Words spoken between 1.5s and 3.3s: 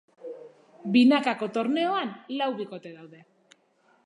torneoan lau bikote daude.